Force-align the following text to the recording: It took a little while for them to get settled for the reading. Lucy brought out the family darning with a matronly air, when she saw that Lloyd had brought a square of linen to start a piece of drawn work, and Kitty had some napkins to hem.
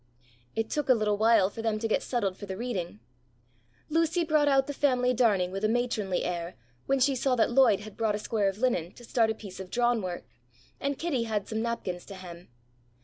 It 0.55 0.71
took 0.71 0.89
a 0.89 0.95
little 0.95 1.19
while 1.19 1.51
for 1.51 1.61
them 1.61 1.77
to 1.77 1.87
get 1.87 2.01
settled 2.01 2.35
for 2.35 2.47
the 2.47 2.57
reading. 2.57 2.99
Lucy 3.87 4.23
brought 4.23 4.47
out 4.47 4.65
the 4.65 4.73
family 4.73 5.13
darning 5.13 5.51
with 5.51 5.63
a 5.63 5.67
matronly 5.69 6.23
air, 6.23 6.55
when 6.87 6.99
she 6.99 7.15
saw 7.15 7.35
that 7.35 7.51
Lloyd 7.51 7.81
had 7.81 7.97
brought 7.97 8.15
a 8.15 8.17
square 8.17 8.49
of 8.49 8.57
linen 8.57 8.93
to 8.93 9.03
start 9.05 9.29
a 9.29 9.35
piece 9.35 9.59
of 9.59 9.69
drawn 9.69 10.01
work, 10.01 10.23
and 10.79 10.97
Kitty 10.97 11.25
had 11.25 11.47
some 11.47 11.61
napkins 11.61 12.03
to 12.07 12.15
hem. 12.15 12.47